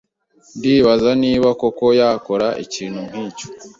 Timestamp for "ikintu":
2.65-2.99